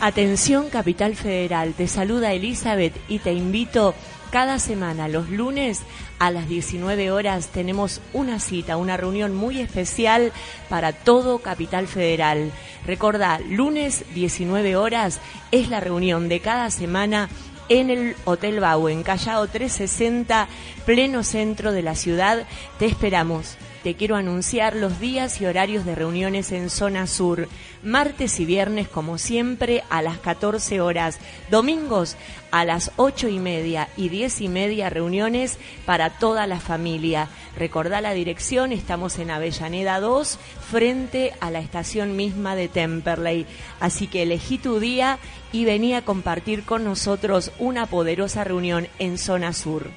Atención 0.00 0.70
Capital 0.70 1.16
Federal, 1.16 1.74
te 1.74 1.88
saluda 1.88 2.32
Elizabeth 2.32 2.94
y 3.08 3.18
te 3.18 3.32
invito 3.32 3.96
cada 4.30 4.60
semana, 4.60 5.08
los 5.08 5.28
lunes 5.28 5.82
a 6.20 6.30
las 6.30 6.48
19 6.48 7.10
horas, 7.10 7.48
tenemos 7.48 8.00
una 8.12 8.38
cita, 8.38 8.76
una 8.76 8.96
reunión 8.96 9.34
muy 9.34 9.60
especial 9.60 10.32
para 10.68 10.92
todo 10.92 11.40
Capital 11.40 11.88
Federal. 11.88 12.52
Recordá, 12.86 13.40
lunes 13.40 14.04
19 14.14 14.76
horas 14.76 15.18
es 15.50 15.68
la 15.68 15.80
reunión 15.80 16.28
de 16.28 16.38
cada 16.38 16.70
semana 16.70 17.28
en 17.68 17.90
el 17.90 18.14
Hotel 18.24 18.60
Bau, 18.60 18.88
en 18.88 19.02
Callao 19.02 19.48
360, 19.48 20.46
pleno 20.86 21.24
centro 21.24 21.72
de 21.72 21.82
la 21.82 21.96
ciudad. 21.96 22.46
Te 22.78 22.86
esperamos 22.86 23.56
te 23.82 23.94
quiero 23.94 24.16
anunciar 24.16 24.74
los 24.74 25.00
días 25.00 25.40
y 25.40 25.46
horarios 25.46 25.84
de 25.84 25.94
reuniones 25.94 26.52
en 26.52 26.70
Zona 26.70 27.06
Sur. 27.06 27.48
Martes 27.82 28.40
y 28.40 28.44
viernes, 28.44 28.88
como 28.88 29.18
siempre, 29.18 29.84
a 29.88 30.02
las 30.02 30.18
14 30.18 30.80
horas. 30.80 31.18
Domingos 31.50 32.16
a 32.50 32.64
las 32.64 32.90
8 32.96 33.28
y 33.28 33.38
media 33.38 33.88
y 33.96 34.08
10 34.08 34.40
y 34.40 34.48
media 34.48 34.90
reuniones 34.90 35.58
para 35.86 36.10
toda 36.10 36.46
la 36.46 36.58
familia. 36.58 37.28
Recordá 37.56 38.00
la 38.00 38.14
dirección, 38.14 38.72
estamos 38.72 39.18
en 39.18 39.30
Avellaneda 39.30 40.00
2, 40.00 40.38
frente 40.70 41.34
a 41.40 41.50
la 41.50 41.60
estación 41.60 42.16
misma 42.16 42.56
de 42.56 42.68
Temperley. 42.68 43.46
Así 43.80 44.06
que 44.06 44.22
elegí 44.22 44.58
tu 44.58 44.80
día 44.80 45.18
y 45.52 45.64
vení 45.64 45.94
a 45.94 46.04
compartir 46.04 46.64
con 46.64 46.84
nosotros 46.84 47.52
una 47.58 47.86
poderosa 47.86 48.44
reunión 48.44 48.88
en 48.98 49.18
Zona 49.18 49.52
Sur. 49.52 49.90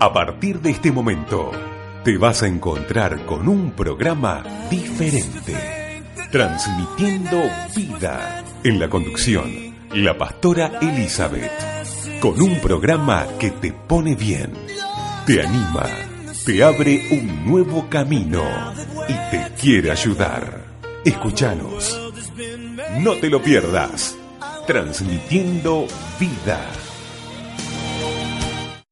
A 0.00 0.12
partir 0.12 0.60
de 0.60 0.70
este 0.70 0.92
momento, 0.92 1.50
te 2.04 2.16
vas 2.18 2.44
a 2.44 2.46
encontrar 2.46 3.26
con 3.26 3.48
un 3.48 3.72
programa 3.72 4.44
diferente, 4.70 6.04
transmitiendo 6.30 7.42
vida. 7.74 8.44
En 8.62 8.78
la 8.78 8.88
conducción, 8.88 9.50
la 9.92 10.16
pastora 10.16 10.78
Elizabeth, 10.80 11.50
con 12.20 12.40
un 12.40 12.60
programa 12.60 13.26
que 13.40 13.50
te 13.50 13.72
pone 13.72 14.14
bien, 14.14 14.52
te 15.26 15.42
anima, 15.42 15.86
te 16.46 16.62
abre 16.62 17.08
un 17.10 17.44
nuevo 17.44 17.88
camino 17.88 18.44
y 19.08 19.14
te 19.32 19.52
quiere 19.60 19.90
ayudar. 19.90 20.64
Escúchanos. 21.04 22.12
No 23.00 23.14
te 23.14 23.28
lo 23.28 23.42
pierdas. 23.42 24.16
Transmitiendo 24.64 25.88
vida 26.20 26.60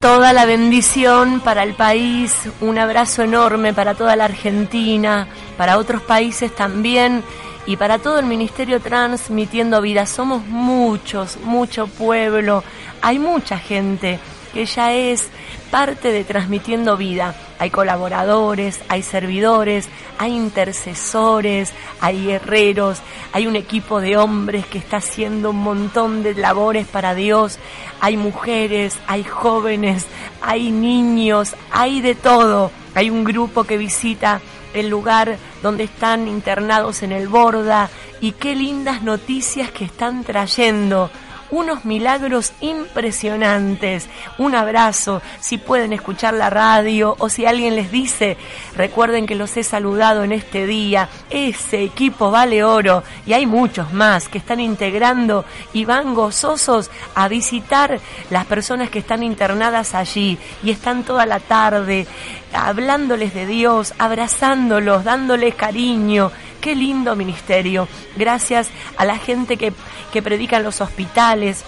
toda 0.06 0.32
la 0.32 0.46
bendición 0.46 1.40
para 1.40 1.64
el 1.64 1.74
país, 1.74 2.32
un 2.60 2.78
abrazo 2.78 3.24
enorme 3.24 3.74
para 3.74 3.96
toda 3.96 4.14
la 4.14 4.26
Argentina, 4.26 5.26
para 5.56 5.78
otros 5.78 6.00
países 6.00 6.54
también 6.54 7.24
y 7.66 7.76
para 7.76 7.98
todo 7.98 8.20
el 8.20 8.26
Ministerio 8.26 8.78
Transmitiendo 8.78 9.82
Vida. 9.82 10.06
Somos 10.06 10.46
muchos, 10.46 11.38
mucho 11.38 11.88
pueblo, 11.88 12.62
hay 13.02 13.18
mucha 13.18 13.58
gente 13.58 14.20
que 14.54 14.64
ya 14.64 14.92
es 14.92 15.28
parte 15.70 16.12
de 16.12 16.24
Transmitiendo 16.24 16.96
Vida. 16.96 17.34
Hay 17.58 17.70
colaboradores, 17.70 18.80
hay 18.88 19.02
servidores, 19.02 19.88
hay 20.18 20.34
intercesores, 20.34 21.72
hay 22.00 22.26
guerreros, 22.26 23.00
hay 23.32 23.46
un 23.46 23.56
equipo 23.56 24.00
de 24.00 24.16
hombres 24.16 24.66
que 24.66 24.78
está 24.78 24.98
haciendo 24.98 25.50
un 25.50 25.62
montón 25.62 26.22
de 26.22 26.34
labores 26.34 26.86
para 26.86 27.14
Dios, 27.14 27.58
hay 28.00 28.16
mujeres, 28.16 28.98
hay 29.06 29.24
jóvenes, 29.24 30.06
hay 30.40 30.70
niños, 30.70 31.54
hay 31.70 32.00
de 32.00 32.14
todo. 32.14 32.70
Hay 32.94 33.10
un 33.10 33.24
grupo 33.24 33.64
que 33.64 33.76
visita 33.76 34.40
el 34.72 34.88
lugar 34.88 35.36
donde 35.62 35.84
están 35.84 36.28
internados 36.28 37.02
en 37.02 37.12
el 37.12 37.28
Borda 37.28 37.90
y 38.20 38.32
qué 38.32 38.54
lindas 38.54 39.02
noticias 39.02 39.70
que 39.70 39.84
están 39.84 40.24
trayendo 40.24 41.10
unos 41.50 41.84
milagros 41.84 42.52
impresionantes. 42.60 44.08
Un 44.38 44.54
abrazo, 44.54 45.22
si 45.40 45.58
pueden 45.58 45.92
escuchar 45.92 46.34
la 46.34 46.50
radio 46.50 47.16
o 47.18 47.28
si 47.28 47.46
alguien 47.46 47.76
les 47.76 47.90
dice, 47.90 48.36
recuerden 48.74 49.26
que 49.26 49.34
los 49.34 49.56
he 49.56 49.62
saludado 49.62 50.24
en 50.24 50.32
este 50.32 50.66
día, 50.66 51.08
ese 51.30 51.82
equipo 51.82 52.30
vale 52.30 52.64
oro 52.64 53.02
y 53.26 53.32
hay 53.32 53.46
muchos 53.46 53.92
más 53.92 54.28
que 54.28 54.38
están 54.38 54.60
integrando 54.60 55.44
y 55.72 55.84
van 55.84 56.14
gozosos 56.14 56.90
a 57.14 57.28
visitar 57.28 58.00
las 58.30 58.46
personas 58.46 58.90
que 58.90 58.98
están 58.98 59.22
internadas 59.22 59.94
allí 59.94 60.38
y 60.62 60.70
están 60.70 61.04
toda 61.04 61.26
la 61.26 61.40
tarde 61.40 62.06
hablándoles 62.52 63.34
de 63.34 63.46
Dios, 63.46 63.94
abrazándolos, 63.98 65.04
dándoles 65.04 65.54
cariño, 65.54 66.30
Qué 66.66 66.74
lindo 66.74 67.14
ministerio. 67.14 67.86
Gracias 68.16 68.70
a 68.96 69.04
la 69.04 69.18
gente 69.18 69.56
que, 69.56 69.72
que 70.12 70.20
predica 70.20 70.56
en 70.56 70.64
los 70.64 70.80
hospitales. 70.80 71.62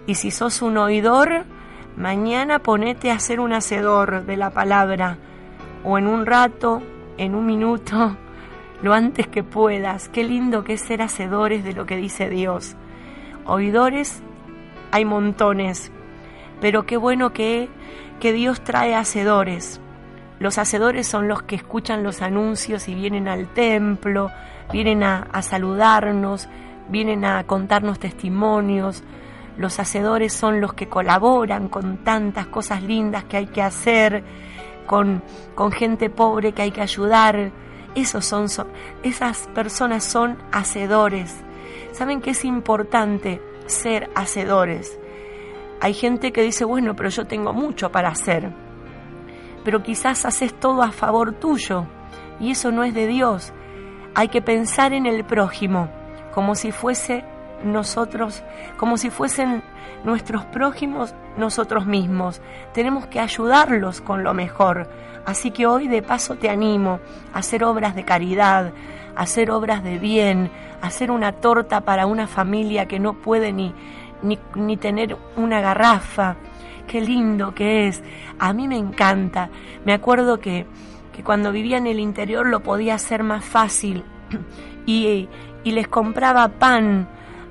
y 0.06 0.14
si 0.14 0.30
sos 0.30 0.62
un 0.62 0.78
oidor, 0.78 1.44
mañana 1.98 2.60
ponete 2.60 3.10
a 3.10 3.18
ser 3.18 3.40
un 3.40 3.52
hacedor 3.52 4.24
de 4.24 4.38
la 4.38 4.48
palabra 4.48 5.18
o 5.84 5.98
en 5.98 6.06
un 6.06 6.24
rato, 6.24 6.80
en 7.18 7.34
un 7.34 7.44
minuto 7.44 8.16
lo 8.82 8.94
antes 8.94 9.26
que 9.26 9.42
puedas. 9.42 10.08
Qué 10.08 10.24
lindo 10.24 10.64
que 10.64 10.74
es 10.74 10.80
ser 10.80 11.02
hacedores 11.02 11.64
de 11.64 11.72
lo 11.72 11.86
que 11.86 11.96
dice 11.96 12.28
Dios. 12.28 12.76
Oidores 13.44 14.22
hay 14.90 15.04
montones, 15.04 15.90
pero 16.60 16.86
qué 16.86 16.96
bueno 16.96 17.32
que, 17.32 17.68
que 18.20 18.32
Dios 18.32 18.62
trae 18.62 18.94
hacedores. 18.94 19.80
Los 20.38 20.58
hacedores 20.58 21.08
son 21.08 21.26
los 21.28 21.42
que 21.42 21.56
escuchan 21.56 22.02
los 22.04 22.22
anuncios 22.22 22.88
y 22.88 22.94
vienen 22.94 23.26
al 23.26 23.48
templo, 23.48 24.30
vienen 24.72 25.02
a, 25.02 25.42
saludarnos, 25.42 26.48
vienen 26.88 27.24
a 27.24 27.42
contarnos 27.44 27.98
testimonios. 27.98 29.02
Los 29.56 29.80
hacedores 29.80 30.32
son 30.32 30.60
los 30.60 30.74
que 30.74 30.88
colaboran 30.88 31.68
con 31.68 31.98
tantas 32.04 32.46
cosas 32.46 32.82
lindas 32.84 33.24
que 33.24 33.38
hay 33.38 33.46
que 33.46 33.62
hacer, 33.62 34.22
con, 34.86 35.22
con 35.56 35.72
gente 35.72 36.08
pobre 36.08 36.52
que 36.52 36.62
hay 36.62 36.70
que 36.70 36.82
ayudar, 36.82 37.50
esos 37.94 38.24
son, 38.24 38.46
esas 39.02 39.48
personas 39.48 40.04
son 40.04 40.38
hacedores. 40.52 41.34
¿Saben 41.92 42.20
que 42.20 42.30
es 42.30 42.44
importante 42.44 43.40
ser 43.66 44.10
hacedores? 44.14 44.98
Hay 45.80 45.94
gente 45.94 46.32
que 46.32 46.42
dice, 46.42 46.64
bueno, 46.64 46.94
pero 46.96 47.08
yo 47.08 47.26
tengo 47.26 47.52
mucho 47.52 47.90
para 47.90 48.08
hacer. 48.08 48.52
Pero 49.64 49.82
quizás 49.82 50.24
haces 50.24 50.54
todo 50.54 50.82
a 50.82 50.92
favor 50.92 51.32
tuyo 51.32 51.86
y 52.40 52.50
eso 52.52 52.70
no 52.70 52.84
es 52.84 52.94
de 52.94 53.06
Dios. 53.06 53.52
Hay 54.14 54.28
que 54.28 54.42
pensar 54.42 54.92
en 54.92 55.06
el 55.06 55.24
prójimo 55.24 55.88
como 56.32 56.54
si 56.54 56.72
fuese 56.72 57.24
nosotros, 57.64 58.42
como 58.76 58.96
si 58.96 59.10
fuesen 59.10 59.62
nuestros 60.04 60.44
prójimos 60.46 61.14
nosotros 61.36 61.86
mismos. 61.86 62.40
Tenemos 62.72 63.06
que 63.06 63.20
ayudarlos 63.20 64.00
con 64.00 64.22
lo 64.24 64.34
mejor. 64.34 64.88
Así 65.26 65.50
que 65.50 65.66
hoy 65.66 65.88
de 65.88 66.02
paso 66.02 66.36
te 66.36 66.48
animo 66.48 67.00
a 67.32 67.38
hacer 67.38 67.64
obras 67.64 67.94
de 67.94 68.04
caridad, 68.04 68.72
a 69.14 69.22
hacer 69.22 69.50
obras 69.50 69.82
de 69.82 69.98
bien, 69.98 70.50
a 70.80 70.86
hacer 70.86 71.10
una 71.10 71.32
torta 71.32 71.82
para 71.82 72.06
una 72.06 72.26
familia 72.26 72.86
que 72.86 72.98
no 72.98 73.14
puede 73.14 73.52
ni, 73.52 73.74
ni, 74.22 74.76
tener 74.76 75.16
una 75.36 75.60
garrafa. 75.60 76.36
Qué 76.86 77.00
lindo 77.00 77.54
que 77.54 77.88
es. 77.88 78.02
A 78.38 78.52
mí 78.52 78.66
me 78.66 78.78
encanta. 78.78 79.50
Me 79.84 79.92
acuerdo 79.92 80.40
que, 80.40 80.66
que 81.12 81.22
cuando 81.22 81.52
vivía 81.52 81.76
en 81.76 81.86
el 81.86 82.00
interior 82.00 82.46
lo 82.46 82.60
podía 82.60 82.94
hacer 82.94 83.22
más 83.22 83.44
fácil 83.44 84.04
y, 84.86 85.28
y 85.62 85.72
les 85.72 85.88
compraba 85.88 86.48
pan 86.48 87.06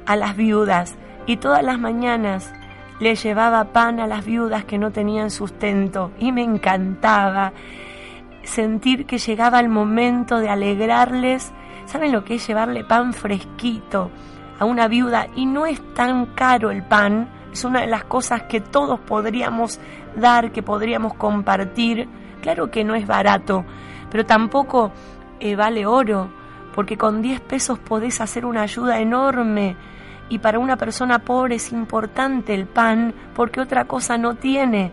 a 0.08 0.16
las 0.16 0.36
viudas 0.36 0.96
y 1.28 1.38
todas 1.38 1.62
las 1.62 1.78
mañanas 1.78 2.52
le 3.00 3.16
llevaba 3.16 3.66
pan 3.66 4.00
a 4.00 4.08
las 4.08 4.26
viudas 4.26 4.66
que 4.66 4.80
no 4.80 4.92
tenían 4.92 5.30
sustento 5.30 6.12
y 6.18 6.32
me 6.32 6.42
encantaba 6.42 7.54
sentir 8.44 9.06
que 9.06 9.20
llegaba 9.20 9.60
el 9.60 9.70
momento 9.70 10.40
de 10.40 10.50
alegrarles. 10.50 11.52
¿Saben 11.86 12.12
lo 12.12 12.24
que 12.24 12.36
es 12.36 12.48
llevarle 12.48 12.84
pan 12.84 13.14
fresquito 13.14 14.10
a 14.58 14.66
una 14.66 14.88
viuda? 14.88 15.28
Y 15.36 15.46
no 15.46 15.66
es 15.66 15.82
tan 15.94 16.28
caro 16.28 16.72
el 16.72 16.84
pan, 16.84 17.30
es 17.52 17.64
una 17.64 17.82
de 17.82 17.88
las 17.88 18.06
cosas 18.06 18.44
que 18.44 18.62
todos 18.62 19.00
podríamos 19.02 19.80
dar, 20.16 20.52
que 20.52 20.64
podríamos 20.64 21.14
compartir. 21.14 22.08
Claro 22.42 22.72
que 22.72 22.84
no 22.84 22.96
es 22.96 23.06
barato, 23.06 23.66
pero 24.10 24.26
tampoco 24.26 24.92
eh, 25.40 25.56
vale 25.56 25.86
oro, 25.86 26.30
porque 26.74 26.98
con 26.98 27.22
10 27.22 27.42
pesos 27.42 27.80
podés 27.80 28.22
hacer 28.22 28.46
una 28.46 28.62
ayuda 28.62 29.00
enorme 29.00 29.76
y 30.30 30.40
para 30.40 30.60
una 30.60 30.76
persona 30.76 31.20
pobre 31.20 31.56
es 31.56 31.72
importante 31.72 32.54
el 32.54 32.66
pan 32.66 33.14
porque 33.34 33.62
otra 33.62 33.86
cosa 33.86 34.18
no 34.18 34.36
tiene. 34.36 34.92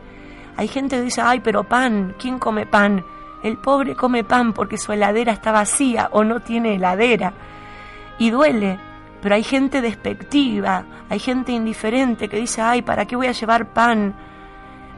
Hay 0.56 0.68
gente 0.68 0.96
que 0.96 1.02
dice, 1.02 1.20
ay, 1.20 1.40
pero 1.40 1.64
pan, 1.64 2.14
¿quién 2.18 2.38
come 2.38 2.66
pan? 2.66 3.04
El 3.42 3.58
pobre 3.58 3.94
come 3.94 4.24
pan 4.24 4.52
porque 4.52 4.78
su 4.78 4.92
heladera 4.92 5.32
está 5.32 5.52
vacía 5.52 6.08
o 6.12 6.24
no 6.24 6.40
tiene 6.40 6.76
heladera. 6.76 7.32
Y 8.18 8.30
duele, 8.30 8.78
pero 9.20 9.34
hay 9.34 9.42
gente 9.42 9.80
despectiva, 9.80 10.84
hay 11.10 11.18
gente 11.18 11.52
indiferente 11.52 12.28
que 12.28 12.36
dice, 12.36 12.62
ay, 12.62 12.82
¿para 12.82 13.06
qué 13.06 13.16
voy 13.16 13.26
a 13.26 13.32
llevar 13.32 13.72
pan? 13.72 14.14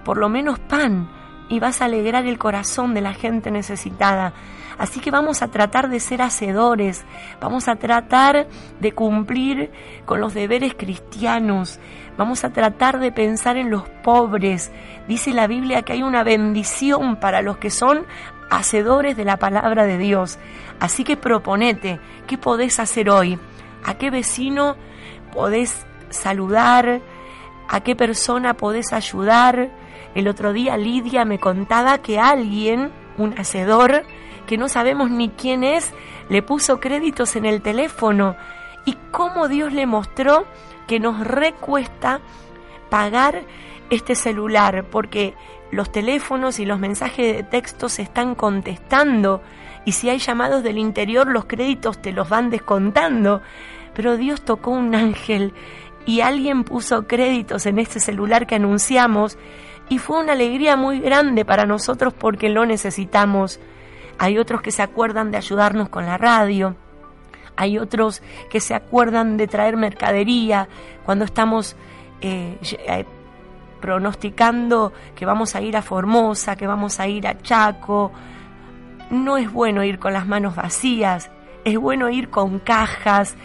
Por 0.04 0.18
lo 0.18 0.28
menos 0.28 0.58
pan, 0.58 1.08
y 1.48 1.58
vas 1.60 1.80
a 1.80 1.86
alegrar 1.86 2.26
el 2.26 2.38
corazón 2.38 2.92
de 2.94 3.00
la 3.00 3.14
gente 3.14 3.50
necesitada. 3.50 4.32
Así 4.78 5.00
que 5.00 5.10
vamos 5.10 5.40
a 5.42 5.48
tratar 5.48 5.88
de 5.88 6.00
ser 6.00 6.20
hacedores, 6.20 7.04
vamos 7.40 7.66
a 7.68 7.76
tratar 7.76 8.46
de 8.78 8.92
cumplir 8.92 9.70
con 10.04 10.20
los 10.20 10.34
deberes 10.34 10.74
cristianos, 10.74 11.78
vamos 12.18 12.44
a 12.44 12.52
tratar 12.52 12.98
de 12.98 13.10
pensar 13.10 13.56
en 13.56 13.70
los 13.70 13.88
pobres. 14.04 14.70
Dice 15.08 15.32
la 15.32 15.46
Biblia 15.46 15.82
que 15.82 15.94
hay 15.94 16.02
una 16.02 16.24
bendición 16.24 17.16
para 17.16 17.40
los 17.40 17.56
que 17.56 17.70
son 17.70 18.04
hacedores 18.50 19.16
de 19.16 19.24
la 19.24 19.38
palabra 19.38 19.84
de 19.84 19.98
Dios. 19.98 20.38
Así 20.78 21.04
que 21.04 21.16
proponete, 21.16 21.98
¿qué 22.26 22.36
podés 22.36 22.78
hacer 22.78 23.08
hoy? 23.08 23.38
¿A 23.84 23.94
qué 23.94 24.10
vecino 24.10 24.76
podés 25.32 25.86
saludar? 26.10 27.00
¿A 27.68 27.80
qué 27.80 27.96
persona 27.96 28.54
podés 28.54 28.92
ayudar? 28.92 29.70
El 30.14 30.28
otro 30.28 30.52
día 30.52 30.76
Lidia 30.76 31.24
me 31.24 31.38
contaba 31.38 31.98
que 31.98 32.18
alguien, 32.18 32.90
un 33.18 33.38
hacedor, 33.38 34.04
que 34.46 34.56
no 34.56 34.68
sabemos 34.68 35.10
ni 35.10 35.28
quién 35.30 35.64
es, 35.64 35.92
le 36.28 36.42
puso 36.42 36.80
créditos 36.80 37.36
en 37.36 37.44
el 37.44 37.62
teléfono 37.62 38.36
y 38.84 38.96
cómo 39.10 39.48
Dios 39.48 39.72
le 39.72 39.86
mostró 39.86 40.46
que 40.86 41.00
nos 41.00 41.20
recuesta 41.20 42.20
pagar 42.88 43.42
este 43.90 44.14
celular, 44.14 44.86
porque 44.90 45.34
los 45.70 45.90
teléfonos 45.90 46.60
y 46.60 46.64
los 46.64 46.78
mensajes 46.78 47.36
de 47.36 47.42
texto 47.42 47.88
se 47.88 48.02
están 48.02 48.34
contestando 48.34 49.42
y 49.84 49.92
si 49.92 50.08
hay 50.08 50.18
llamados 50.18 50.62
del 50.62 50.78
interior 50.78 51.28
los 51.28 51.44
créditos 51.46 52.02
te 52.02 52.12
los 52.12 52.28
van 52.28 52.50
descontando. 52.50 53.42
Pero 53.94 54.16
Dios 54.16 54.42
tocó 54.42 54.72
un 54.72 54.94
ángel 54.94 55.54
y 56.04 56.20
alguien 56.20 56.64
puso 56.64 57.06
créditos 57.06 57.66
en 57.66 57.78
este 57.78 58.00
celular 58.00 58.46
que 58.46 58.56
anunciamos 58.56 59.38
y 59.88 59.98
fue 59.98 60.18
una 60.20 60.32
alegría 60.32 60.76
muy 60.76 61.00
grande 61.00 61.44
para 61.44 61.66
nosotros 61.66 62.12
porque 62.12 62.48
lo 62.48 62.66
necesitamos. 62.66 63.60
Hay 64.18 64.38
otros 64.38 64.62
que 64.62 64.70
se 64.70 64.82
acuerdan 64.82 65.30
de 65.30 65.36
ayudarnos 65.36 65.88
con 65.88 66.06
la 66.06 66.16
radio. 66.16 66.74
Hay 67.56 67.78
otros 67.78 68.22
que 68.50 68.60
se 68.60 68.74
acuerdan 68.74 69.36
de 69.36 69.46
traer 69.46 69.76
mercadería 69.76 70.68
cuando 71.04 71.24
estamos 71.24 71.76
eh, 72.20 72.58
eh, 72.86 73.04
pronosticando 73.80 74.92
que 75.14 75.26
vamos 75.26 75.54
a 75.54 75.60
ir 75.60 75.76
a 75.76 75.82
Formosa, 75.82 76.56
que 76.56 76.66
vamos 76.66 77.00
a 77.00 77.06
ir 77.06 77.26
a 77.26 77.38
Chaco. 77.38 78.12
No 79.10 79.36
es 79.36 79.52
bueno 79.52 79.84
ir 79.84 79.98
con 79.98 80.12
las 80.12 80.26
manos 80.26 80.56
vacías, 80.56 81.30
es 81.64 81.78
bueno 81.78 82.10
ir 82.10 82.28
con 82.30 82.58
cajas 82.58 83.36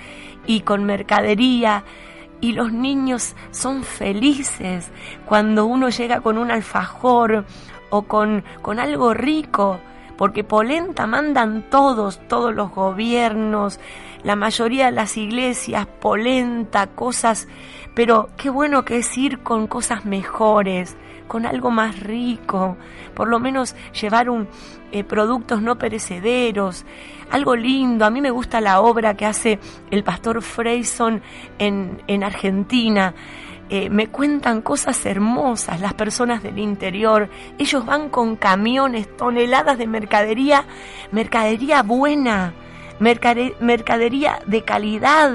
y 0.45 0.61
con 0.61 0.85
mercadería. 0.85 1.83
Y 2.39 2.53
los 2.53 2.73
niños 2.73 3.35
son 3.51 3.83
felices 3.83 4.89
cuando 5.25 5.65
uno 5.65 5.89
llega 5.89 6.21
con 6.21 6.37
un 6.37 6.49
alfajor 6.49 7.45
o 7.91 8.01
con, 8.03 8.43
con 8.63 8.79
algo 8.79 9.13
rico 9.13 9.79
porque 10.21 10.43
polenta 10.43 11.07
mandan 11.07 11.63
todos, 11.71 12.19
todos 12.27 12.53
los 12.53 12.69
gobiernos, 12.69 13.79
la 14.21 14.35
mayoría 14.35 14.85
de 14.85 14.91
las 14.91 15.17
iglesias, 15.17 15.87
polenta, 15.99 16.85
cosas, 16.85 17.47
pero 17.95 18.29
qué 18.37 18.51
bueno 18.51 18.85
que 18.85 18.97
es 18.97 19.17
ir 19.17 19.39
con 19.39 19.65
cosas 19.65 20.05
mejores, 20.05 20.95
con 21.27 21.47
algo 21.47 21.71
más 21.71 21.99
rico, 22.01 22.77
por 23.15 23.29
lo 23.29 23.39
menos 23.39 23.75
llevar 23.99 24.29
un, 24.29 24.47
eh, 24.91 25.03
productos 25.03 25.63
no 25.63 25.79
perecederos, 25.79 26.85
algo 27.31 27.55
lindo. 27.55 28.05
A 28.05 28.11
mí 28.11 28.21
me 28.21 28.29
gusta 28.29 28.61
la 28.61 28.79
obra 28.79 29.15
que 29.15 29.25
hace 29.25 29.57
el 29.89 30.03
pastor 30.03 30.43
Freyson 30.43 31.23
en, 31.57 32.03
en 32.05 32.23
Argentina. 32.23 33.15
Eh, 33.73 33.89
me 33.89 34.07
cuentan 34.07 34.61
cosas 34.61 35.05
hermosas, 35.05 35.79
las 35.79 35.93
personas 35.93 36.43
del 36.43 36.59
interior. 36.59 37.29
Ellos 37.57 37.85
van 37.85 38.09
con 38.09 38.35
camiones, 38.35 39.15
toneladas 39.15 39.77
de 39.77 39.87
mercadería, 39.87 40.65
mercadería 41.13 41.81
buena, 41.81 42.53
mercadería 42.99 44.41
de 44.45 44.63
calidad. 44.65 45.31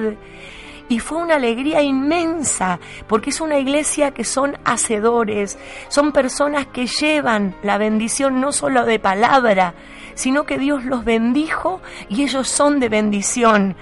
Y 0.91 0.99
fue 0.99 1.17
una 1.17 1.37
alegría 1.37 1.81
inmensa, 1.81 2.79
porque 3.07 3.31
es 3.31 3.41
una 3.41 3.59
iglesia 3.59 4.11
que 4.11 4.25
son 4.25 4.59
hacedores, 4.67 5.59
son 5.89 6.13
personas 6.13 6.67
que 6.67 6.87
llevan 6.89 7.55
la 7.63 7.79
bendición 7.79 8.39
no 8.39 8.53
solo 8.53 8.85
de 8.85 8.99
palabra, 8.99 9.73
sino 10.15 10.45
que 10.45 10.59
Dios 10.59 10.85
los 10.85 11.07
bendijo 11.07 11.81
y 12.11 12.23
ellos 12.25 12.49
son 12.49 12.81
de 12.81 12.91
bendición. 12.91 13.77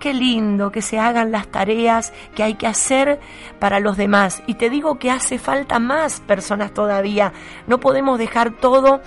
Qué 0.00 0.14
lindo 0.14 0.72
que 0.72 0.80
se 0.80 0.98
hagan 0.98 1.30
las 1.30 1.48
tareas 1.48 2.14
que 2.34 2.42
hay 2.42 2.54
que 2.54 2.66
hacer 2.66 3.20
para 3.58 3.80
los 3.80 3.98
demás. 3.98 4.42
Y 4.46 4.54
te 4.54 4.70
digo 4.70 4.98
que 4.98 5.10
hace 5.10 5.38
falta 5.38 5.78
más 5.78 6.20
personas 6.20 6.72
todavía. 6.72 7.34
No 7.66 7.80
podemos 7.80 8.18
dejar 8.18 8.50
todo 8.50 9.02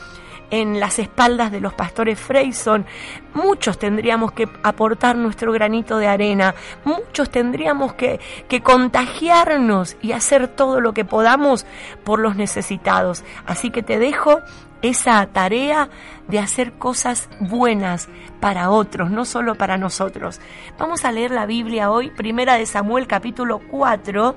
en 0.51 0.79
las 0.79 0.99
espaldas 0.99 1.51
de 1.51 1.61
los 1.61 1.73
pastores 1.73 2.19
Freyson. 2.19 2.85
Muchos 3.33 3.79
tendríamos 3.79 4.33
que 4.33 4.47
aportar 4.61 5.15
nuestro 5.15 5.51
granito 5.51 5.97
de 5.97 6.05
arena, 6.05 6.53
muchos 6.85 7.31
tendríamos 7.31 7.95
que, 7.95 8.19
que, 8.47 8.61
contagiarnos 8.61 9.97
y 9.99 10.11
hacer 10.11 10.47
todo 10.47 10.79
lo 10.79 10.93
que 10.93 11.05
podamos 11.05 11.65
por 12.03 12.19
los 12.19 12.35
necesitados. 12.35 13.23
Así 13.47 13.71
que 13.71 13.81
te 13.81 13.97
dejo 13.97 14.41
esa 14.83 15.25
tarea 15.27 15.89
de 16.27 16.39
hacer 16.39 16.73
cosas 16.73 17.29
buenas 17.39 18.09
para 18.39 18.69
otros, 18.69 19.09
no 19.09 19.25
solo 19.25 19.55
para 19.55 19.77
nosotros. 19.77 20.41
Vamos 20.77 21.05
a 21.05 21.11
leer 21.11 21.31
la 21.31 21.45
Biblia 21.45 21.89
hoy, 21.89 22.11
primera 22.11 22.55
de 22.55 22.65
Samuel 22.65 23.07
capítulo 23.07 23.59
4. 23.71 24.35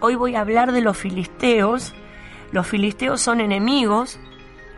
Hoy 0.00 0.14
voy 0.14 0.36
a 0.36 0.40
hablar 0.40 0.70
de 0.70 0.80
los 0.80 0.96
filisteos. 0.96 1.92
Los 2.52 2.68
filisteos 2.68 3.20
son 3.20 3.40
enemigos. 3.40 4.20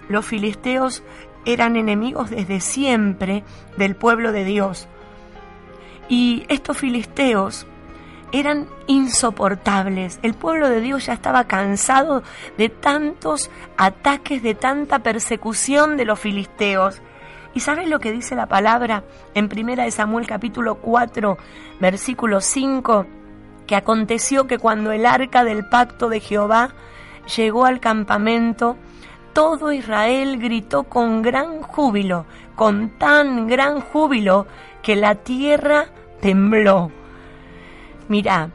Los 0.09 0.25
filisteos 0.25 1.03
eran 1.45 1.77
enemigos 1.77 2.31
desde 2.31 2.61
siempre 2.61 3.45
del 3.77 3.97
pueblo 3.97 4.33
de 4.33 4.45
Dios. 4.45 4.89
Y 6.09 6.45
estos 6.49 6.79
filisteos 6.79 7.67
eran 8.33 8.69
insoportables. 8.87 10.19
El 10.23 10.35
pueblo 10.35 10.69
de 10.69 10.81
Dios 10.81 11.07
ya 11.07 11.13
estaba 11.13 11.45
cansado 11.45 12.23
de 12.57 12.69
tantos 12.69 13.51
ataques, 13.77 14.43
de 14.43 14.55
tanta 14.55 15.01
persecución 15.01 15.97
de 15.97 16.05
los 16.05 16.19
filisteos. 16.19 17.01
¿Y 17.55 17.61
sabes 17.61 17.89
lo 17.89 17.99
que 17.99 18.13
dice 18.13 18.37
la 18.37 18.47
palabra 18.47 19.05
en 19.35 19.49
Primera 19.49 19.85
de 19.85 19.91
Samuel 19.91 20.27
capítulo 20.27 20.77
4, 20.77 21.39
versículo 21.81 22.41
5? 22.41 23.07
Que 23.67 23.77
aconteció 23.77 24.47
que 24.47 24.59
cuando 24.59 24.93
el 24.93 25.07
arca 25.07 25.45
del 25.45 25.69
pacto 25.69 26.09
de 26.09 26.21
Jehová 26.21 26.75
llegó 27.37 27.65
al 27.65 27.81
campamento, 27.81 28.77
todo 29.33 29.73
Israel 29.73 30.39
gritó 30.39 30.85
con 30.85 31.23
gran 31.23 31.63
júbilo, 31.63 32.27
con 32.57 32.99
tan 32.99 33.47
gran 33.47 33.81
júbilo 33.81 34.47
que 34.83 34.97
la 34.97 35.15
tierra 35.17 35.87
tembló. 36.21 36.91
Mira, 38.09 38.51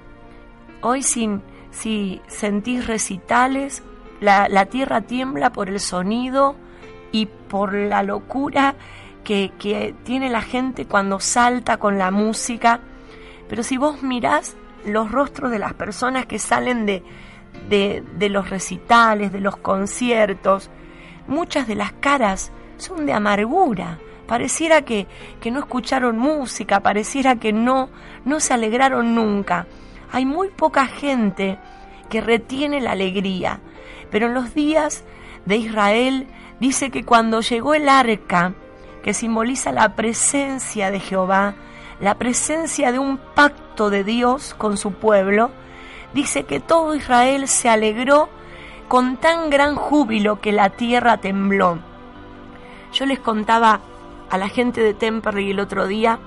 hoy 0.82 1.04
si 1.04 2.22
sentís 2.28 2.88
recitales, 2.88 3.84
la, 4.24 4.66
tierra 4.66 5.02
tiembla 5.02 5.52
por 5.52 5.70
el 5.70 5.80
sonido 5.80 6.56
y 7.12 7.26
por 7.26 7.74
la 7.74 8.04
locura 8.04 8.76
que, 9.24 9.94
tiene 10.04 10.30
la 10.30 10.42
gente 10.42 10.86
cuando 10.86 11.20
salta 11.20 11.78
con 11.78 11.98
la 11.98 12.10
música. 12.10 12.80
Pero 13.50 13.64
si 13.64 13.78
vos 13.78 14.02
mirás 14.02 14.56
los 14.86 15.12
rostros 15.12 15.52
de 15.52 15.60
las 15.60 15.74
personas 15.74 16.26
que 16.26 16.40
salen 16.40 16.86
de, 16.86 17.04
los 18.30 18.50
recitales, 18.50 19.32
de 19.32 19.40
los 19.40 19.58
conciertos, 19.58 20.70
muchas 21.28 21.68
de 21.68 21.76
las 21.76 21.92
caras 21.94 22.52
son 22.78 23.06
de 23.06 23.14
amargura, 23.14 24.00
Pareciera 24.28 24.84
que, 24.84 25.08
que 25.42 25.52
no 25.52 25.60
escucharon 25.60 26.18
música, 26.18 26.80
pareciera 26.80 27.36
que 27.36 27.54
no, 27.54 27.90
no 28.26 28.40
se 28.40 28.54
alegraron 28.54 29.16
nunca. 29.16 29.68
Hay 30.12 30.26
muy 30.26 30.50
poca 30.50 30.86
gente 30.86 31.60
que 32.10 32.22
retiene 32.22 32.80
la 32.80 32.92
alegría, 32.92 33.60
pero 34.12 34.28
en 34.28 34.34
los 34.34 34.54
días 34.54 35.04
de 35.46 35.58
Israel 35.58 36.28
dice 36.60 36.90
que 36.90 37.04
cuando 37.04 37.42
llegó 37.42 37.74
el 37.74 37.90
arca, 37.90 38.54
que 39.04 39.14
simboliza 39.14 39.72
la 39.72 39.96
presencia 39.96 40.90
de 40.90 41.00
Jehová, 41.00 41.56
la 42.00 42.16
presencia 42.16 42.92
de 42.92 43.00
un 43.00 43.18
pacto 43.18 43.90
de 43.90 44.04
Dios 44.04 44.54
con 44.58 44.78
su 44.78 44.94
pueblo, 44.94 45.52
dice 46.14 46.44
que 46.44 46.60
todo 46.60 46.96
Israel 46.96 47.48
se 47.48 47.70
alegró 47.70 48.30
con 48.88 49.18
tan 49.18 49.50
gran 49.50 49.76
júbilo 49.76 50.40
que 50.40 50.52
la 50.52 50.70
tierra 50.70 51.18
tembló. 51.18 51.80
Yo 52.94 53.06
les 53.06 53.20
contaba 53.20 53.82
a 54.34 54.38
la 54.40 54.50
gente 54.50 54.82
de 54.82 54.96
Temperley 54.96 55.52
el 55.52 55.60
otro 55.60 55.86
día 55.86 56.18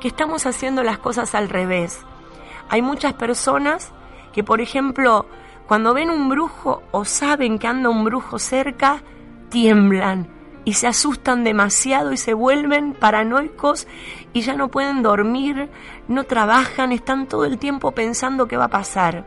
que 0.00 0.08
estamos 0.08 0.44
haciendo 0.44 0.82
las 0.82 0.98
cosas 0.98 1.36
al 1.36 1.48
revés. 1.48 2.00
Hay 2.68 2.82
muchas 2.82 3.12
personas 3.12 3.92
que, 4.32 4.42
por 4.42 4.60
ejemplo, 4.60 5.26
cuando 5.68 5.94
ven 5.94 6.10
un 6.10 6.28
brujo 6.28 6.82
o 6.90 7.04
saben 7.04 7.60
que 7.60 7.68
anda 7.68 7.90
un 7.90 8.02
brujo 8.02 8.40
cerca, 8.40 9.04
tiemblan 9.50 10.26
y 10.64 10.72
se 10.72 10.88
asustan 10.88 11.44
demasiado 11.44 12.12
y 12.12 12.16
se 12.16 12.34
vuelven 12.34 12.92
paranoicos 12.92 13.86
y 14.32 14.40
ya 14.40 14.54
no 14.54 14.66
pueden 14.66 15.04
dormir, 15.04 15.70
no 16.08 16.24
trabajan, 16.24 16.90
están 16.90 17.28
todo 17.28 17.44
el 17.44 17.58
tiempo 17.58 17.92
pensando 17.92 18.48
qué 18.48 18.56
va 18.56 18.64
a 18.64 18.68
pasar. 18.68 19.26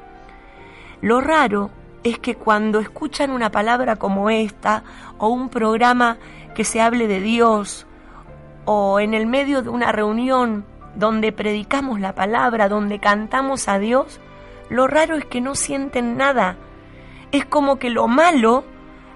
Lo 1.00 1.22
raro 1.22 1.70
es 2.04 2.20
que 2.20 2.36
cuando 2.36 2.82
escuchan 2.82 3.32
una 3.32 3.52
palabra 3.52 3.96
como 3.96 4.30
esta 4.30 4.84
o 5.18 5.30
un 5.30 5.48
programa 5.48 6.18
que 6.56 6.66
se 6.66 6.82
hable 6.82 7.08
de 7.08 7.22
Dios 7.22 7.88
o 8.70 9.00
en 9.00 9.14
el 9.14 9.28
medio 9.28 9.62
de 9.62 9.70
una 9.70 9.94
reunión 9.94 10.66
donde 10.94 11.32
predicamos 11.32 12.02
la 12.02 12.14
palabra, 12.14 12.68
donde 12.68 13.00
cantamos 13.00 13.70
a 13.70 13.80
Dios, 13.80 14.20
lo 14.70 14.88
raro 14.88 15.16
es 15.16 15.24
que 15.24 15.40
no 15.40 15.56
sienten 15.56 16.18
nada. 16.18 16.58
Es 17.32 17.46
como 17.46 17.80
que 17.80 17.90
lo 17.90 18.10
malo 18.10 18.66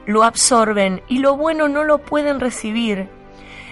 lo 0.05 0.23
absorben 0.23 1.01
y 1.09 1.17
lo 1.17 1.35
bueno 1.35 1.67
no 1.67 1.83
lo 1.83 1.97
pueden 1.97 2.39
recibir. 2.39 3.09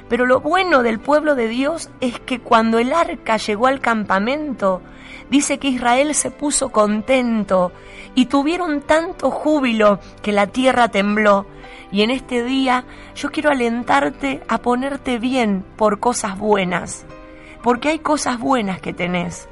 Pero 0.09 0.25
lo 0.25 0.41
bueno 0.41 0.83
del 0.83 0.99
pueblo 0.99 1.33
de 1.33 1.47
Dios 1.47 1.89
es 2.01 2.19
que 2.19 2.39
cuando 2.39 2.77
el 2.77 2.91
arca 2.91 3.37
llegó 3.37 3.67
al 3.67 3.79
campamento, 3.79 4.81
dice 5.29 5.57
que 5.57 5.69
Israel 5.69 6.13
se 6.15 6.31
puso 6.31 6.69
contento 6.69 7.71
y 8.15 8.25
tuvieron 8.25 8.81
tanto 8.81 9.31
júbilo 9.31 9.99
que 10.21 10.31
la 10.31 10.47
tierra 10.47 10.89
tembló. 10.89 11.45
Y 11.91 12.03
en 12.03 12.11
este 12.11 12.43
día 12.43 12.85
yo 13.15 13.31
quiero 13.31 13.49
alentarte 13.49 14.41
a 14.47 14.59
ponerte 14.59 15.17
bien 15.17 15.65
por 15.75 15.99
cosas 15.99 16.37
buenas, 16.37 17.05
porque 17.63 17.89
hay 17.89 17.99
cosas 17.99 18.39
buenas 18.39 18.79
que 18.79 18.93
tenés. 18.93 19.49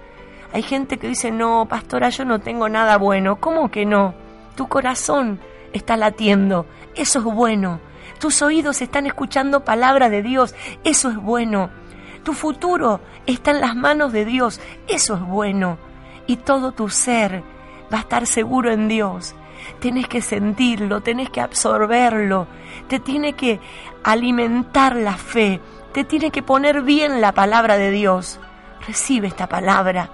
Hay 0.54 0.62
gente 0.62 0.98
que 0.98 1.08
dice, 1.08 1.32
no, 1.32 1.66
pastora, 1.68 2.10
yo 2.10 2.26
no 2.26 2.40
tengo 2.40 2.70
nada 2.70 2.98
bueno. 2.98 3.38
¿Cómo 3.38 3.70
que 3.70 3.86
no? 3.86 4.14
Tu 4.56 4.68
corazón 4.68 5.40
está 5.74 5.98
latiendo, 5.98 6.66
eso 6.96 7.20
es 7.20 7.26
bueno. 7.26 7.80
Tus 8.20 8.42
oídos 8.42 8.82
están 8.82 9.06
escuchando 9.06 9.64
palabra 9.64 10.10
de 10.10 10.24
Dios, 10.24 10.56
eso 10.84 11.10
es 11.10 11.18
bueno. 11.18 11.70
Tu 12.28 12.34
futuro 12.34 13.00
está 13.26 13.52
en 13.52 13.62
las 13.62 13.74
manos 13.74 14.12
de 14.12 14.26
Dios, 14.26 14.60
eso 14.90 15.14
es 15.14 15.22
bueno. 15.22 15.78
Y 16.28 16.36
todo 16.36 16.74
tu 16.74 16.90
ser 16.90 17.42
va 17.90 18.00
a 18.00 18.02
estar 18.02 18.28
seguro 18.28 18.70
en 18.70 18.90
Dios 18.90 19.34
tenés 19.80 20.10
que 20.10 20.22
sentirlo, 20.22 21.00
tenés 21.00 21.30
que 21.30 21.40
absorberlo, 21.40 22.48
te 22.90 23.00
tiene 23.00 23.32
que 23.32 23.62
alimentar 24.04 24.98
la 24.98 25.16
fe, 25.16 25.62
te 25.94 26.04
tiene 26.04 26.30
que 26.30 26.44
poner 26.44 26.82
bien 26.82 27.22
la 27.22 27.32
palabra 27.32 27.78
de 27.78 27.92
Dios. 27.92 28.42
Recibe 28.86 29.30
esta 29.30 29.48
palabra. 29.48 30.10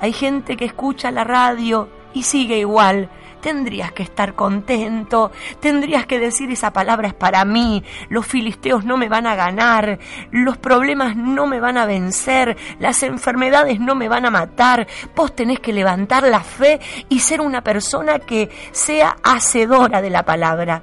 Hay 0.00 0.12
gente 0.12 0.56
que 0.56 0.66
escucha 0.66 1.10
la 1.10 1.24
radio 1.24 1.88
y 2.14 2.22
sigue 2.22 2.58
igual, 2.58 3.10
tendrías 3.40 3.92
que 3.92 4.02
estar 4.02 4.34
contento, 4.34 5.30
tendrías 5.60 6.06
que 6.06 6.18
decir 6.18 6.50
esa 6.50 6.72
palabra 6.72 7.08
es 7.08 7.14
para 7.14 7.44
mí, 7.44 7.84
los 8.08 8.26
filisteos 8.26 8.84
no 8.84 8.96
me 8.96 9.08
van 9.08 9.26
a 9.26 9.34
ganar, 9.34 9.98
los 10.30 10.56
problemas 10.56 11.16
no 11.16 11.46
me 11.46 11.60
van 11.60 11.78
a 11.78 11.86
vencer, 11.86 12.56
las 12.78 13.02
enfermedades 13.02 13.80
no 13.80 13.94
me 13.94 14.08
van 14.08 14.26
a 14.26 14.30
matar, 14.30 14.86
vos 15.14 15.34
tenés 15.34 15.60
que 15.60 15.72
levantar 15.72 16.24
la 16.24 16.40
fe 16.40 16.80
y 17.08 17.20
ser 17.20 17.40
una 17.40 17.62
persona 17.62 18.18
que 18.18 18.50
sea 18.72 19.16
hacedora 19.22 20.02
de 20.02 20.10
la 20.10 20.24
palabra, 20.24 20.82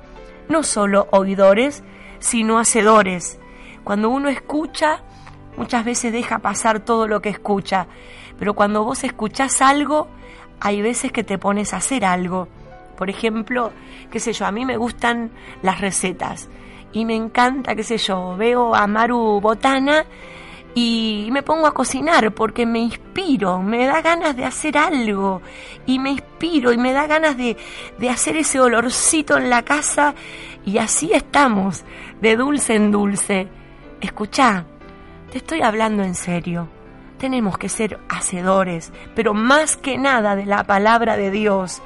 no 0.49 0.63
solo 0.63 1.07
oidores, 1.11 1.83
sino 2.19 2.59
hacedores. 2.59 3.39
Cuando 3.83 4.09
uno 4.09 4.29
escucha, 4.29 5.03
muchas 5.57 5.85
veces 5.85 6.11
deja 6.11 6.39
pasar 6.39 6.79
todo 6.79 7.07
lo 7.07 7.21
que 7.21 7.29
escucha, 7.29 7.87
pero 8.39 8.53
cuando 8.53 8.83
vos 8.83 9.03
escuchás 9.03 9.61
algo, 9.61 10.07
hay 10.59 10.81
veces 10.81 11.11
que 11.11 11.23
te 11.23 11.37
pones 11.37 11.73
a 11.73 11.77
hacer 11.77 12.05
algo. 12.05 12.47
Por 12.97 13.09
ejemplo, 13.09 13.71
qué 14.11 14.19
sé 14.19 14.33
yo, 14.33 14.45
a 14.45 14.51
mí 14.51 14.65
me 14.65 14.77
gustan 14.77 15.31
las 15.61 15.81
recetas 15.81 16.49
y 16.93 17.03
me 17.05 17.15
encanta, 17.15 17.75
qué 17.75 17.83
sé 17.83 17.97
yo, 17.97 18.37
veo 18.37 18.73
a 18.73 18.87
Maru 18.87 19.41
Botana 19.41 20.05
y 20.73 21.27
me 21.31 21.43
pongo 21.43 21.67
a 21.67 21.73
cocinar 21.73 22.33
porque 22.33 22.65
me 22.65 22.79
inspiro, 22.79 23.61
me 23.61 23.85
da 23.85 24.01
ganas 24.01 24.35
de 24.35 24.45
hacer 24.45 24.77
algo 24.77 25.41
y 25.85 25.99
me 25.99 26.11
inspiro 26.11 26.71
y 26.71 26.77
me 26.77 26.93
da 26.93 27.05
ganas 27.05 27.37
de, 27.37 27.57
de 27.97 28.09
hacer 28.09 28.37
ese 28.37 28.59
olorcito 28.59 29.37
en 29.37 29.49
la 29.49 29.63
casa 29.63 30.15
y 30.65 30.77
así 30.77 31.11
estamos, 31.13 31.83
de 32.21 32.35
dulce 32.37 32.75
en 32.75 32.91
dulce. 32.91 33.47
Escucha, 33.99 34.65
te 35.31 35.39
estoy 35.39 35.61
hablando 35.61 36.01
en 36.03 36.15
serio. 36.15 36.74
Tenemos 37.17 37.57
que 37.57 37.69
ser 37.69 37.99
hacedores, 38.09 38.91
pero 39.15 39.33
más 39.33 39.77
que 39.77 39.97
nada 39.97 40.35
de 40.35 40.45
la 40.45 40.63
palabra 40.63 41.17
de 41.17 41.31
Dios. 41.31 41.81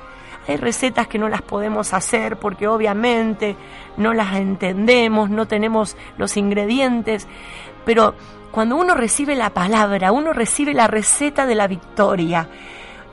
Hay 0.48 0.58
recetas 0.58 1.08
que 1.08 1.20
no 1.20 1.30
las 1.30 1.44
podemos 1.44 1.94
hacer 1.94 2.38
porque 2.38 2.68
obviamente 2.68 3.56
no 3.98 4.14
las 4.14 4.36
entendemos, 4.36 5.30
no 5.30 5.48
tenemos 5.48 5.96
los 6.18 6.38
ingredientes, 6.38 7.28
pero 7.86 8.16
cuando 8.52 8.76
uno 8.76 8.96
recibe 8.96 9.36
la 9.36 9.52
palabra, 9.52 10.12
uno 10.12 10.34
recibe 10.34 10.74
la 10.74 10.88
receta 10.88 11.46
de 11.46 11.56
la 11.56 11.68
victoria. 11.68 12.50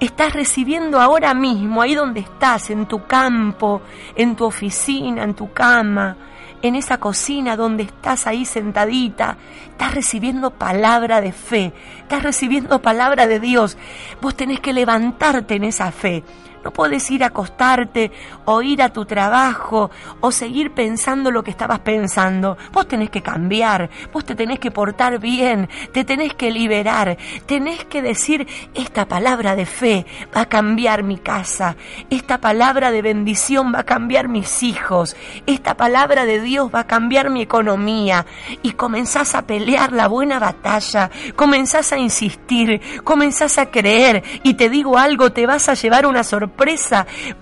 Estás 0.00 0.32
recibiendo 0.32 1.00
ahora 1.00 1.34
mismo, 1.34 1.82
ahí 1.82 1.94
donde 1.94 2.20
estás, 2.20 2.70
en 2.70 2.86
tu 2.86 3.06
campo, 3.06 3.82
en 4.14 4.36
tu 4.36 4.44
oficina, 4.46 5.22
en 5.22 5.34
tu 5.34 5.52
cama, 5.52 6.16
en 6.62 6.74
esa 6.74 6.98
cocina 6.98 7.56
donde 7.56 7.84
estás 7.84 8.26
ahí 8.26 8.44
sentadita, 8.44 9.36
estás 9.70 9.94
recibiendo 9.94 10.50
palabra 10.52 11.20
de 11.20 11.32
fe, 11.32 11.72
estás 11.98 12.22
recibiendo 12.22 12.82
palabra 12.82 13.26
de 13.26 13.40
Dios. 13.40 13.76
Vos 14.20 14.34
tenés 14.34 14.60
que 14.60 14.72
levantarte 14.72 15.56
en 15.56 15.64
esa 15.64 15.92
fe. 15.92 16.24
No 16.66 16.72
puedes 16.72 17.08
ir 17.12 17.22
a 17.22 17.28
acostarte 17.28 18.10
o 18.44 18.60
ir 18.60 18.82
a 18.82 18.88
tu 18.88 19.04
trabajo 19.04 19.88
o 20.20 20.32
seguir 20.32 20.72
pensando 20.72 21.30
lo 21.30 21.44
que 21.44 21.52
estabas 21.52 21.78
pensando. 21.78 22.58
Vos 22.72 22.88
tenés 22.88 23.08
que 23.08 23.22
cambiar, 23.22 23.88
vos 24.12 24.24
te 24.24 24.34
tenés 24.34 24.58
que 24.58 24.72
portar 24.72 25.20
bien, 25.20 25.68
te 25.92 26.02
tenés 26.02 26.34
que 26.34 26.50
liberar, 26.50 27.18
tenés 27.46 27.84
que 27.84 28.02
decir, 28.02 28.48
esta 28.74 29.06
palabra 29.06 29.54
de 29.54 29.64
fe 29.64 30.06
va 30.36 30.40
a 30.40 30.48
cambiar 30.48 31.04
mi 31.04 31.18
casa, 31.18 31.76
esta 32.10 32.38
palabra 32.38 32.90
de 32.90 33.00
bendición 33.00 33.72
va 33.72 33.82
a 33.82 33.84
cambiar 33.84 34.26
mis 34.26 34.64
hijos, 34.64 35.14
esta 35.46 35.76
palabra 35.76 36.24
de 36.24 36.40
Dios 36.40 36.68
va 36.74 36.80
a 36.80 36.86
cambiar 36.88 37.30
mi 37.30 37.42
economía 37.42 38.26
y 38.64 38.72
comenzás 38.72 39.36
a 39.36 39.42
pelear 39.42 39.92
la 39.92 40.08
buena 40.08 40.40
batalla, 40.40 41.12
comenzás 41.36 41.92
a 41.92 41.98
insistir, 41.98 42.80
comenzás 43.04 43.56
a 43.58 43.66
creer 43.66 44.24
y 44.42 44.54
te 44.54 44.68
digo 44.68 44.98
algo, 44.98 45.30
te 45.30 45.46
vas 45.46 45.68
a 45.68 45.74
llevar 45.74 46.06
una 46.06 46.24
sorpresa 46.24 46.55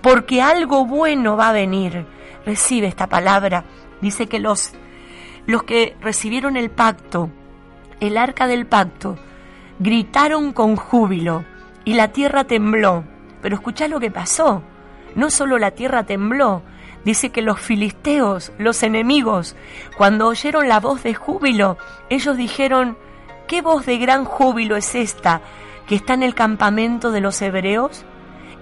porque 0.01 0.41
algo 0.41 0.85
bueno 0.85 1.37
va 1.37 1.49
a 1.49 1.53
venir. 1.53 2.05
Recibe 2.45 2.87
esta 2.87 3.07
palabra. 3.07 3.65
Dice 4.01 4.27
que 4.27 4.39
los, 4.39 4.73
los 5.47 5.63
que 5.63 5.95
recibieron 6.01 6.57
el 6.57 6.69
pacto, 6.69 7.29
el 7.99 8.17
arca 8.17 8.47
del 8.47 8.67
pacto, 8.67 9.17
gritaron 9.79 10.53
con 10.53 10.75
júbilo 10.75 11.43
y 11.83 11.93
la 11.93 12.09
tierra 12.09 12.43
tembló. 12.43 13.03
Pero 13.41 13.55
escucha 13.55 13.87
lo 13.87 13.99
que 13.99 14.11
pasó. 14.11 14.61
No 15.15 15.29
solo 15.29 15.57
la 15.57 15.71
tierra 15.71 16.03
tembló, 16.03 16.61
dice 17.05 17.29
que 17.29 17.41
los 17.41 17.59
filisteos, 17.59 18.51
los 18.57 18.83
enemigos, 18.83 19.55
cuando 19.97 20.27
oyeron 20.27 20.67
la 20.67 20.79
voz 20.79 21.03
de 21.03 21.13
júbilo, 21.13 21.77
ellos 22.09 22.35
dijeron, 22.35 22.97
¿qué 23.47 23.61
voz 23.61 23.85
de 23.85 23.97
gran 23.97 24.25
júbilo 24.25 24.75
es 24.75 24.93
esta 24.95 25.41
que 25.87 25.95
está 25.95 26.15
en 26.15 26.23
el 26.23 26.35
campamento 26.35 27.11
de 27.11 27.21
los 27.21 27.41
hebreos? 27.41 28.03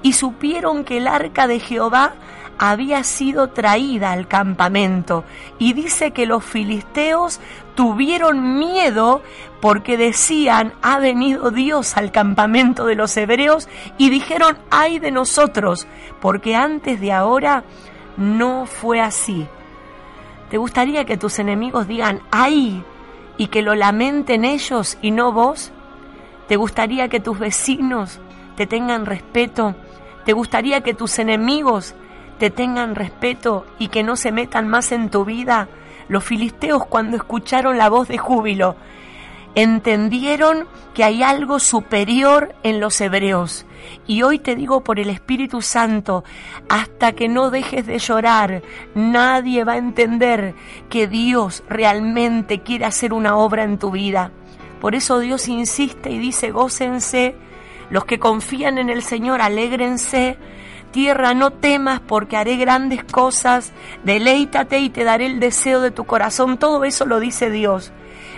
Y 0.03 0.13
supieron 0.13 0.83
que 0.83 0.97
el 0.97 1.07
arca 1.07 1.47
de 1.47 1.59
Jehová 1.59 2.13
había 2.59 3.03
sido 3.03 3.49
traída 3.49 4.11
al 4.11 4.27
campamento. 4.27 5.23
Y 5.57 5.73
dice 5.73 6.11
que 6.11 6.25
los 6.25 6.43
filisteos 6.43 7.39
tuvieron 7.75 8.59
miedo 8.59 9.21
porque 9.59 9.97
decían, 9.97 10.73
ha 10.81 10.99
venido 10.99 11.49
Dios 11.49 11.97
al 11.97 12.11
campamento 12.11 12.85
de 12.85 12.95
los 12.95 13.15
hebreos 13.17 13.67
y 13.97 14.09
dijeron, 14.09 14.57
ay 14.69 14.99
de 14.99 15.11
nosotros, 15.11 15.87
porque 16.21 16.55
antes 16.55 16.99
de 16.99 17.11
ahora 17.11 17.63
no 18.17 18.65
fue 18.65 18.99
así. 18.99 19.47
¿Te 20.49 20.57
gustaría 20.57 21.05
que 21.05 21.17
tus 21.17 21.39
enemigos 21.39 21.87
digan, 21.87 22.21
ay, 22.29 22.83
y 23.37 23.47
que 23.47 23.63
lo 23.63 23.73
lamenten 23.73 24.45
ellos 24.45 24.99
y 25.01 25.11
no 25.11 25.31
vos? 25.31 25.71
¿Te 26.47 26.57
gustaría 26.57 27.07
que 27.07 27.19
tus 27.19 27.39
vecinos 27.39 28.19
te 28.55 28.67
tengan 28.67 29.05
respeto 29.05 29.75
¿Te 30.25 30.33
gustaría 30.33 30.81
que 30.81 30.93
tus 30.93 31.19
enemigos 31.19 31.95
te 32.39 32.49
tengan 32.49 32.95
respeto 32.95 33.65
y 33.79 33.89
que 33.89 34.03
no 34.03 34.15
se 34.15 34.31
metan 34.31 34.67
más 34.67 34.91
en 34.91 35.09
tu 35.09 35.25
vida? 35.25 35.67
Los 36.07 36.23
filisteos 36.23 36.85
cuando 36.85 37.17
escucharon 37.17 37.77
la 37.77 37.89
voz 37.89 38.07
de 38.07 38.17
júbilo 38.17 38.75
entendieron 39.55 40.67
que 40.93 41.03
hay 41.03 41.23
algo 41.23 41.59
superior 41.59 42.55
en 42.63 42.79
los 42.79 42.99
hebreos. 43.01 43.65
Y 44.07 44.23
hoy 44.23 44.39
te 44.39 44.55
digo 44.55 44.83
por 44.83 44.99
el 44.99 45.09
Espíritu 45.09 45.61
Santo, 45.61 46.23
hasta 46.69 47.11
que 47.13 47.27
no 47.27 47.49
dejes 47.49 47.85
de 47.85 47.99
llorar, 47.99 48.63
nadie 48.95 49.63
va 49.63 49.73
a 49.73 49.77
entender 49.77 50.55
que 50.89 51.07
Dios 51.07 51.63
realmente 51.69 52.61
quiere 52.61 52.85
hacer 52.85 53.13
una 53.13 53.35
obra 53.35 53.63
en 53.63 53.77
tu 53.77 53.91
vida. 53.91 54.31
Por 54.79 54.95
eso 54.95 55.19
Dios 55.19 55.47
insiste 55.47 56.11
y 56.11 56.17
dice, 56.17 56.51
gócense 56.51 57.35
los 57.89 58.05
que 58.05 58.19
confían 58.19 58.77
en 58.77 58.89
el 58.89 59.03
Señor, 59.03 59.41
alégrense. 59.41 60.37
Tierra, 60.91 61.33
no 61.33 61.51
temas 61.51 62.01
porque 62.01 62.37
haré 62.37 62.55
grandes 62.57 63.03
cosas. 63.03 63.73
Deleítate 64.03 64.79
y 64.79 64.89
te 64.89 65.03
daré 65.03 65.25
el 65.25 65.39
deseo 65.39 65.81
de 65.81 65.91
tu 65.91 66.05
corazón. 66.05 66.59
Todo 66.59 66.83
eso 66.83 67.05
lo 67.05 67.19
dice 67.19 67.49
Dios. 67.49 67.91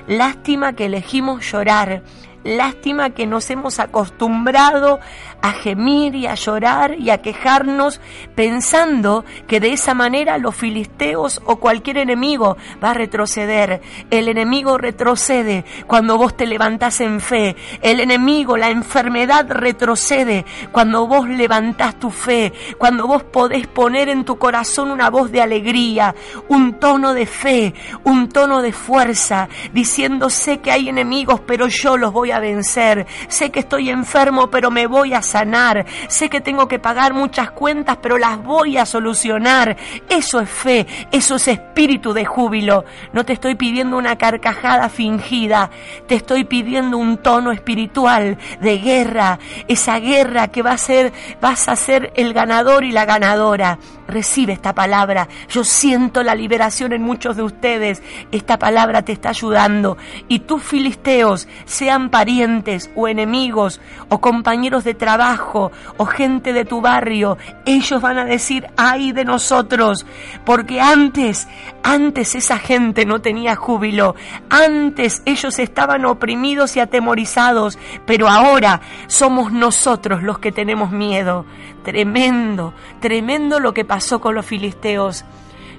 Lástima 0.08 0.74
que 0.74 0.86
elegimos 0.86 1.52
llorar 1.52 2.04
Lástima 2.46 3.10
que 3.10 3.26
nos 3.26 3.50
hemos 3.50 3.80
acostumbrado 3.80 5.00
a 5.42 5.52
gemir 5.52 6.14
y 6.14 6.28
a 6.28 6.36
llorar 6.36 6.96
y 7.00 7.10
a 7.10 7.20
quejarnos 7.24 8.00
pensando 8.36 9.26
que 9.48 9.60
de 9.60 9.74
esa 9.74 9.96
manera 9.96 10.38
los 10.38 10.56
filisteos 10.56 11.42
o 11.46 11.56
cualquier 11.56 11.98
enemigo 11.98 12.56
va 12.84 12.92
a 12.92 12.94
retroceder. 12.94 13.82
El 14.12 14.28
enemigo 14.28 14.78
retrocede 14.78 15.66
cuando 15.88 16.20
vos 16.20 16.38
te 16.38 16.46
levantás 16.46 17.02
en 17.02 17.20
fe. 17.20 17.56
El 17.82 18.00
enemigo, 18.00 18.58
la 18.58 18.70
enfermedad 18.70 19.48
retrocede 19.50 20.46
cuando 20.72 21.08
vos 21.08 21.28
levantás 21.28 22.00
tu 22.00 22.12
fe, 22.12 22.54
cuando 22.78 23.08
vos 23.08 23.24
podés 23.24 23.66
poner 23.66 24.08
en 24.08 24.24
tu 24.24 24.38
corazón 24.38 24.92
una 24.92 25.10
voz 25.10 25.32
de 25.32 25.42
alegría, 25.42 26.14
un 26.48 26.76
tono 26.80 27.16
de 27.16 27.26
fe, 27.26 27.74
un 28.04 28.30
tono 28.30 28.62
de 28.62 28.72
fuerza, 28.72 29.50
diciendo 29.74 30.30
sé 30.30 30.60
que 30.60 30.72
hay 30.72 30.90
enemigos, 30.90 31.40
pero 31.40 31.68
yo 31.68 31.98
los 31.98 32.14
voy 32.14 32.32
a 32.32 32.35
vencer. 32.40 33.06
Sé 33.28 33.52
que 33.52 33.60
estoy 33.60 33.90
enfermo, 33.90 34.50
pero 34.50 34.72
me 34.72 34.88
voy 34.88 35.14
a 35.14 35.22
sanar. 35.22 35.86
Sé 36.08 36.30
que 36.30 36.42
tengo 36.42 36.68
que 36.68 36.80
pagar 36.80 37.14
muchas 37.14 37.52
cuentas, 37.52 37.98
pero 38.02 38.18
las 38.18 38.42
voy 38.44 38.78
a 38.78 38.86
solucionar. 38.86 39.78
Eso 40.10 40.40
es 40.40 40.50
fe, 40.50 40.88
eso 41.12 41.36
es 41.36 41.48
espíritu 41.48 42.14
de 42.14 42.26
júbilo. 42.26 42.86
No 43.14 43.26
te 43.26 43.34
estoy 43.34 43.56
pidiendo 43.56 43.98
una 43.98 44.18
carcajada 44.18 44.90
fingida, 44.90 45.70
te 46.08 46.16
estoy 46.16 46.44
pidiendo 46.44 46.98
un 46.98 47.18
tono 47.18 47.52
espiritual 47.52 48.38
de 48.60 48.78
guerra, 48.78 49.40
esa 49.68 50.00
guerra 50.00 50.48
que 50.50 50.62
va 50.62 50.72
a 50.72 50.78
ser, 50.78 51.14
vas 51.42 51.68
a 51.68 51.76
ser 51.76 52.12
el 52.16 52.34
ganador 52.34 52.84
y 52.84 52.92
la 52.92 53.06
ganadora. 53.06 53.80
Recibe 54.08 54.54
esta 54.54 54.76
palabra. 54.76 55.28
Yo 55.50 55.64
siento 55.64 56.22
la 56.22 56.36
liberación 56.36 56.94
en 56.94 57.02
muchos 57.02 57.36
de 57.36 57.44
ustedes. 57.44 58.04
Esta 58.32 58.60
palabra 58.60 59.02
te 59.02 59.12
está 59.12 59.30
ayudando. 59.30 59.98
Y 60.28 60.40
tus 60.40 60.62
filisteos, 60.62 61.48
sean 61.66 62.10
parientes 62.10 62.92
o 62.96 63.08
enemigos 63.08 63.82
o 64.10 64.22
compañeros 64.22 64.84
de 64.84 64.94
trabajo 64.94 65.72
o 65.98 66.06
gente 66.06 66.54
de 66.54 66.66
tu 66.66 66.82
barrio, 66.82 67.38
ellos 67.66 68.02
van 68.02 68.20
a 68.20 68.26
decir, 68.26 68.68
ay 68.78 69.12
de 69.12 69.26
nosotros. 69.26 70.06
Porque 70.46 70.80
antes, 70.82 71.48
antes 71.82 72.36
esa 72.36 72.60
gente 72.60 73.06
no 73.06 73.22
tenía 73.22 73.56
júbilo. 73.56 74.16
Antes 74.50 75.24
ellos 75.26 75.58
estaban 75.58 76.06
oprimidos 76.06 76.76
y 76.76 76.80
atemorizados. 76.80 77.80
Pero 78.06 78.28
ahora 78.28 78.82
somos 79.08 79.52
nosotros 79.52 80.22
los 80.22 80.38
que 80.38 80.52
tenemos 80.52 80.92
miedo. 80.92 81.46
Tremendo, 81.86 82.74
tremendo 83.00 83.60
lo 83.60 83.76
que 83.76 83.86
pasó 83.86 84.20
con 84.20 84.34
los 84.34 84.44
filisteos. 84.44 85.24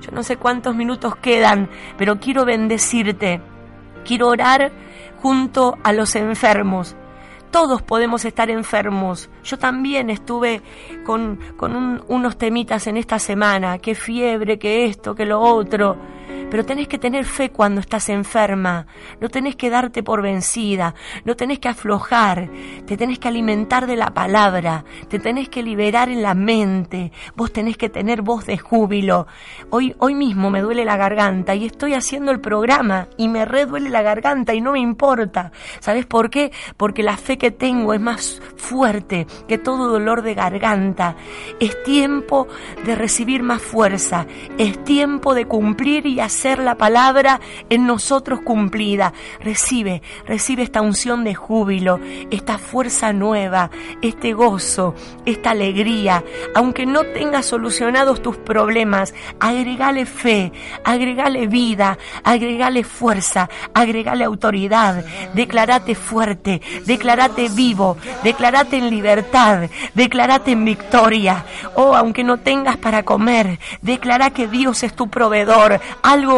Yo 0.00 0.12
no 0.12 0.22
sé 0.22 0.36
cuántos 0.36 0.76
minutos 0.76 1.16
quedan, 1.16 1.68
pero 1.98 2.20
quiero 2.20 2.44
bendecirte. 2.44 3.40
Quiero 4.04 4.28
orar 4.28 4.70
junto 5.20 5.76
a 5.82 5.92
los 5.92 6.14
enfermos. 6.14 6.94
Todos 7.50 7.82
podemos 7.82 8.24
estar 8.24 8.50
enfermos. 8.50 9.28
Yo 9.42 9.58
también 9.58 10.08
estuve 10.08 10.62
con, 11.04 11.40
unos 12.06 12.38
temitas 12.38 12.86
en 12.86 12.98
esta 12.98 13.18
semana, 13.18 13.78
qué 13.78 13.96
fiebre, 13.96 14.60
qué 14.60 14.84
esto, 14.84 15.16
qué 15.16 15.26
lo 15.26 15.40
otro. 15.40 15.96
Pero 16.50 16.64
tenés 16.64 16.88
que 16.88 16.98
tener 16.98 17.24
fe 17.24 17.50
cuando 17.50 17.80
estás 17.80 18.08
enferma, 18.08 18.86
no 19.20 19.28
tenés 19.28 19.56
que 19.56 19.70
darte 19.70 20.02
por 20.02 20.22
vencida, 20.22 20.94
no 21.24 21.36
tenés 21.36 21.58
que 21.58 21.68
aflojar, 21.68 22.48
te 22.86 22.96
tenés 22.96 23.18
que 23.18 23.28
alimentar 23.28 23.86
de 23.86 23.96
la 23.96 24.14
palabra, 24.14 24.84
te 25.08 25.18
tenés 25.18 25.48
que 25.48 25.62
liberar 25.62 26.08
en 26.08 26.22
la 26.22 26.34
mente, 26.34 27.12
vos 27.34 27.52
tenés 27.52 27.76
que 27.76 27.88
tener 27.88 28.22
voz 28.22 28.46
de 28.46 28.58
júbilo. 28.58 29.26
Hoy, 29.70 29.94
hoy 29.98 30.14
mismo 30.14 30.50
me 30.50 30.60
duele 30.60 30.84
la 30.84 30.96
garganta 30.96 31.54
y 31.54 31.66
estoy 31.66 31.94
haciendo 31.94 32.30
el 32.30 32.40
programa 32.40 33.08
y 33.16 33.28
me 33.28 33.44
reduele 33.44 33.90
la 33.90 34.02
garganta 34.02 34.54
y 34.54 34.60
no 34.60 34.72
me 34.72 34.80
importa. 34.80 35.52
¿Sabes 35.80 36.06
por 36.06 36.30
qué? 36.30 36.52
Porque 36.76 37.02
la 37.02 37.16
fe 37.16 37.38
que 37.38 37.50
tengo 37.50 37.92
es 37.92 38.00
más 38.00 38.40
fuerte 38.56 39.26
que 39.48 39.58
todo 39.58 39.88
dolor 39.88 40.22
de 40.22 40.34
garganta. 40.34 41.16
Es 41.60 41.82
tiempo 41.82 42.46
de 42.84 42.94
recibir 42.94 43.42
más 43.42 43.62
fuerza, 43.62 44.26
es 44.58 44.82
tiempo 44.84 45.34
de 45.34 45.46
cumplir 45.46 46.06
y 46.06 46.20
hacer 46.20 46.35
la 46.44 46.76
palabra 46.76 47.40
en 47.70 47.86
nosotros 47.86 48.40
cumplida. 48.42 49.12
Recibe, 49.40 50.02
recibe 50.26 50.62
esta 50.62 50.82
unción 50.82 51.24
de 51.24 51.34
júbilo, 51.34 51.98
esta 52.30 52.58
fuerza 52.58 53.12
nueva, 53.12 53.70
este 54.02 54.32
gozo, 54.32 54.94
esta 55.24 55.50
alegría. 55.50 56.22
Aunque 56.54 56.86
no 56.86 57.02
tengas 57.04 57.46
solucionados 57.46 58.22
tus 58.22 58.36
problemas, 58.36 59.14
agregale 59.40 60.06
fe, 60.06 60.52
agregale 60.84 61.46
vida, 61.46 61.98
agregale 62.22 62.84
fuerza, 62.84 63.48
agregale 63.74 64.24
autoridad. 64.24 65.04
Declarate 65.34 65.94
fuerte, 65.94 66.60
declarate 66.84 67.48
vivo, 67.48 67.96
declarate 68.22 68.76
en 68.76 68.90
libertad, 68.90 69.68
declarate 69.94 70.52
en 70.52 70.64
victoria. 70.64 71.44
Oh, 71.74 71.94
aunque 71.96 72.24
no 72.24 72.38
tengas 72.38 72.76
para 72.76 73.04
comer, 73.04 73.58
declara 73.82 74.30
que 74.30 74.48
Dios 74.48 74.82
es 74.82 74.94
tu 74.94 75.08
proveedor. 75.08 75.80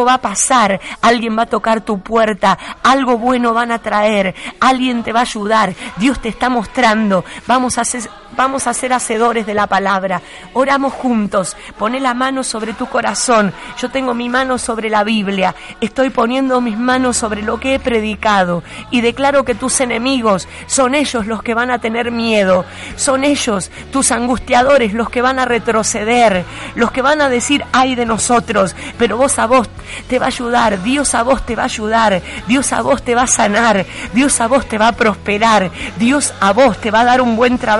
Va 0.05 0.15
a 0.15 0.21
pasar, 0.21 0.79
alguien 1.01 1.37
va 1.37 1.43
a 1.43 1.47
tocar 1.47 1.81
tu 1.81 1.99
puerta, 1.99 2.57
algo 2.83 3.17
bueno 3.17 3.53
van 3.53 3.71
a 3.71 3.79
traer, 3.79 4.35
alguien 4.59 5.03
te 5.03 5.13
va 5.13 5.19
a 5.19 5.23
ayudar. 5.23 5.73
Dios 5.97 6.19
te 6.19 6.29
está 6.29 6.49
mostrando. 6.49 7.25
Vamos 7.47 7.77
a 7.77 7.81
hacer 7.81 8.09
vamos 8.39 8.67
a 8.67 8.73
ser 8.73 8.93
hacedores 8.93 9.45
de 9.45 9.53
la 9.53 9.67
palabra. 9.67 10.21
Oramos 10.53 10.93
juntos. 10.93 11.57
Pone 11.77 11.99
la 11.99 12.13
mano 12.13 12.43
sobre 12.45 12.71
tu 12.71 12.85
corazón. 12.85 13.53
Yo 13.77 13.89
tengo 13.89 14.13
mi 14.13 14.29
mano 14.29 14.57
sobre 14.57 14.89
la 14.89 15.03
Biblia. 15.03 15.55
Estoy 15.81 16.09
poniendo 16.09 16.61
mis 16.61 16.77
manos 16.77 17.17
sobre 17.17 17.41
lo 17.41 17.59
que 17.59 17.75
he 17.75 17.79
predicado. 17.79 18.63
Y 18.91 19.01
declaro 19.01 19.43
que 19.43 19.55
tus 19.55 19.81
enemigos 19.81 20.47
son 20.67 20.95
ellos 20.95 21.27
los 21.27 21.43
que 21.43 21.53
van 21.53 21.69
a 21.69 21.79
tener 21.79 22.11
miedo. 22.11 22.63
Son 22.95 23.25
ellos, 23.25 23.71
tus 23.91 24.11
angustiadores, 24.13 24.93
los 24.93 25.09
que 25.09 25.21
van 25.21 25.39
a 25.39 25.45
retroceder. 25.45 26.45
Los 26.75 26.91
que 26.91 27.01
van 27.01 27.19
a 27.21 27.27
decir, 27.27 27.65
ay 27.73 27.95
de 27.95 28.05
nosotros. 28.05 28.73
Pero 28.97 29.17
vos 29.17 29.37
a 29.37 29.47
vos 29.47 29.69
te 30.07 30.19
va 30.19 30.25
a 30.25 30.29
ayudar. 30.29 30.81
Dios 30.83 31.15
a 31.15 31.23
vos 31.23 31.45
te 31.45 31.55
va 31.55 31.63
a 31.63 31.65
ayudar. 31.65 32.21
Dios 32.47 32.71
a 32.73 32.81
vos 32.81 33.03
te 33.03 33.15
va 33.15 33.23
a 33.23 33.27
sanar. 33.27 33.85
Dios 34.13 34.39
a 34.41 34.47
vos 34.47 34.67
te 34.67 34.77
va 34.77 34.89
a 34.89 34.93
prosperar. 34.93 35.71
Dios 35.97 36.33
a 36.39 36.53
vos 36.53 36.77
te 36.79 36.91
va 36.91 37.01
a 37.01 37.05
dar 37.05 37.21
un 37.21 37.35
buen 37.35 37.57
trabajo 37.57 37.79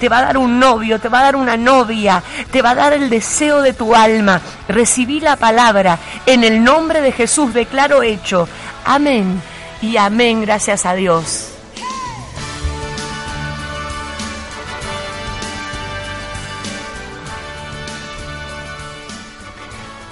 te 0.00 0.08
va 0.08 0.18
a 0.18 0.22
dar 0.22 0.38
un 0.38 0.58
novio, 0.58 0.98
te 0.98 1.08
va 1.08 1.20
a 1.20 1.24
dar 1.24 1.36
una 1.36 1.56
novia, 1.56 2.22
te 2.50 2.62
va 2.62 2.70
a 2.70 2.74
dar 2.74 2.92
el 2.92 3.10
deseo 3.10 3.62
de 3.62 3.72
tu 3.72 3.94
alma. 3.94 4.40
Recibí 4.68 5.20
la 5.20 5.36
palabra. 5.36 5.98
En 6.26 6.44
el 6.44 6.62
nombre 6.62 7.00
de 7.00 7.12
Jesús 7.12 7.54
declaro 7.54 8.02
hecho. 8.02 8.48
Amén 8.84 9.40
y 9.80 9.96
amén, 9.96 10.42
gracias 10.42 10.86
a 10.86 10.94
Dios. 10.94 11.51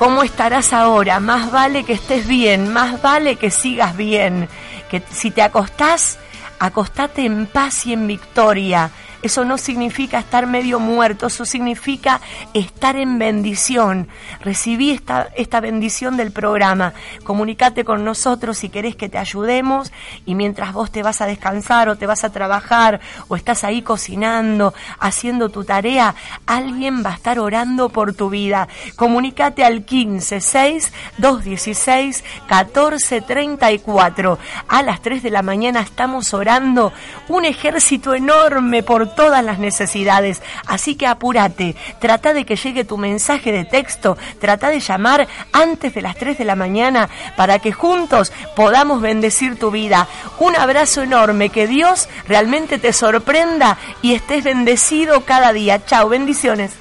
¿Cómo 0.01 0.23
estarás 0.23 0.73
ahora? 0.73 1.21
Más 1.21 1.53
vale 1.53 1.85
que 1.85 1.93
estés 1.93 2.27
bien, 2.27 2.73
más 2.73 3.03
vale 3.03 3.37
que 3.37 3.51
sigas 3.51 3.95
bien. 3.95 4.49
Que 4.91 5.03
si 5.11 5.31
te 5.31 5.43
acostás, 5.43 6.19
acostate 6.59 7.27
en 7.27 7.45
paz 7.45 7.85
y 7.85 7.93
en 7.93 8.07
victoria. 8.07 8.91
Eso 9.23 9.45
no 9.45 9.59
significa 9.59 10.19
estar 10.19 10.47
medio 10.47 10.81
muerto, 10.81 11.27
eso 11.27 11.45
significa 11.45 12.21
estar 12.55 12.97
en 12.97 13.19
bendición. 13.19 14.09
Recibí 14.41 14.93
esta, 14.93 15.29
esta 15.37 15.61
bendición 15.61 16.17
del 16.17 16.33
programa. 16.33 16.95
Comunicate 17.25 17.85
con 17.85 18.05
nosotros 18.05 18.57
si 18.57 18.71
querés 18.71 18.97
que 18.97 19.11
te 19.11 19.19
ayudemos 19.19 19.93
y 20.25 20.35
mientras 20.35 20.73
vos 20.73 20.91
te 20.91 21.03
vas 21.03 21.21
a 21.21 21.27
descansar 21.27 21.91
o 21.91 21.97
te 21.97 22.07
vas 22.07 22.25
a 22.25 22.33
trabajar 22.33 23.01
o 23.29 23.37
estás 23.37 23.63
ahí 23.65 23.83
cocinando, 23.83 24.73
haciendo 24.99 25.51
tu 25.51 25.65
tarea, 25.65 26.15
alguien 26.47 27.03
va 27.05 27.11
a 27.11 27.15
estar 27.15 27.39
orando 27.39 27.91
por 27.91 28.15
tu 28.15 28.31
vida. 28.31 28.69
Comunicate 28.97 29.65
al 29.65 29.85
15 29.85 30.41
6 30.41 30.93
216 31.19 32.25
14 32.49 33.21
34. 33.21 34.39
A 34.69 34.83
las 34.83 35.03
3 35.03 35.23
de 35.23 35.31
la 35.31 35.43
mañana 35.43 35.81
estamos 35.81 36.33
orando 36.33 36.93
un 37.29 37.45
ejército 37.45 38.15
enorme 38.15 38.83
por 38.83 39.10
todas 39.15 39.45
las 39.45 39.59
necesidades. 39.59 40.43
Así 40.67 40.95
que 40.95 41.07
apúrate, 41.07 41.77
trata 41.99 42.33
de 42.33 42.45
que 42.45 42.57
llegue 42.57 42.85
tu 42.85 42.99
mensaje 42.99 43.53
de 43.53 43.65
texto, 43.65 44.17
trata 44.39 44.69
de 44.69 44.81
llamar 44.81 45.29
antes 45.53 45.95
de 45.95 46.03
las 46.03 46.17
3 46.17 46.39
de 46.39 46.45
la 46.45 46.57
mañana 46.57 47.09
para 47.37 47.59
que 47.59 47.73
juntos 47.73 48.33
podamos 48.57 49.01
bendecir 49.01 49.59
tu 49.59 49.71
vida. 49.71 50.07
Un 50.39 50.57
abrazo 50.57 51.03
enorme, 51.03 51.51
que 51.51 51.67
Dios 51.67 52.09
realmente 52.27 52.79
te 52.79 52.93
sorprenda 52.93 53.79
y 54.03 54.15
estés 54.15 54.45
bendecido 54.45 55.25
cada 55.25 55.53
día. 55.53 55.85
Chao, 55.85 56.09
bendiciones. 56.09 56.73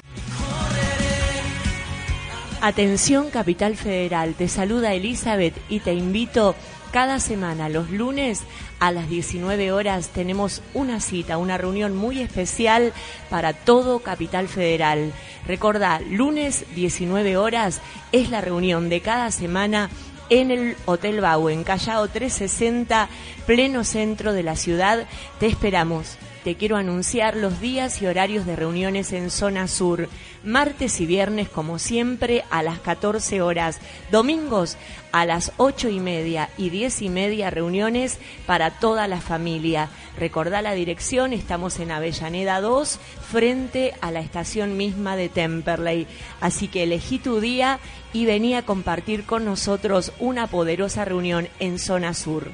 Atención 2.62 3.30
Capital 3.30 3.74
Federal, 3.76 4.34
te 4.34 4.46
saluda 4.46 4.92
Elizabeth 4.92 5.54
y 5.70 5.80
te 5.80 5.94
invito 5.94 6.54
cada 6.92 7.18
semana, 7.18 7.70
los 7.70 7.90
lunes 7.90 8.42
a 8.80 8.90
las 8.90 9.08
19 9.08 9.72
horas, 9.72 10.08
tenemos 10.08 10.62
una 10.74 11.00
cita, 11.00 11.38
una 11.38 11.58
reunión 11.58 11.94
muy 11.94 12.20
especial 12.20 12.92
para 13.28 13.52
todo 13.52 14.00
Capital 14.00 14.48
Federal. 14.48 15.12
Recordá, 15.46 16.00
lunes 16.00 16.64
19 16.74 17.36
horas 17.36 17.80
es 18.10 18.30
la 18.30 18.40
reunión 18.40 18.88
de 18.88 19.00
cada 19.02 19.30
semana 19.30 19.90
en 20.30 20.50
el 20.50 20.76
Hotel 20.86 21.20
Bau, 21.20 21.48
en 21.50 21.62
Callao 21.62 22.08
360, 22.08 23.08
pleno 23.46 23.84
centro 23.84 24.32
de 24.32 24.42
la 24.42 24.56
ciudad. 24.56 25.06
Te 25.38 25.46
esperamos 25.46 26.16
te 26.44 26.54
quiero 26.54 26.76
anunciar 26.76 27.36
los 27.36 27.60
días 27.60 28.00
y 28.00 28.06
horarios 28.06 28.46
de 28.46 28.56
reuniones 28.56 29.12
en 29.12 29.30
Zona 29.30 29.68
Sur. 29.68 30.08
Martes 30.42 31.00
y 31.00 31.06
viernes, 31.06 31.50
como 31.50 31.78
siempre, 31.78 32.44
a 32.50 32.62
las 32.62 32.78
14 32.78 33.42
horas. 33.42 33.78
Domingos 34.10 34.78
a 35.12 35.26
las 35.26 35.52
8 35.58 35.90
y 35.90 36.00
media 36.00 36.48
y 36.56 36.70
10 36.70 37.02
y 37.02 37.08
media 37.10 37.50
reuniones 37.50 38.18
para 38.46 38.70
toda 38.70 39.06
la 39.06 39.20
familia. 39.20 39.90
Recordá 40.18 40.62
la 40.62 40.72
dirección, 40.72 41.34
estamos 41.34 41.78
en 41.78 41.90
Avellaneda 41.90 42.60
2, 42.60 42.98
frente 43.30 43.94
a 44.00 44.10
la 44.10 44.20
estación 44.20 44.78
misma 44.78 45.16
de 45.16 45.28
Temperley. 45.28 46.06
Así 46.40 46.68
que 46.68 46.84
elegí 46.84 47.18
tu 47.18 47.40
día 47.40 47.80
y 48.14 48.24
vení 48.24 48.54
a 48.54 48.64
compartir 48.64 49.24
con 49.24 49.44
nosotros 49.44 50.12
una 50.18 50.46
poderosa 50.46 51.04
reunión 51.04 51.48
en 51.58 51.78
Zona 51.78 52.14
Sur. 52.14 52.50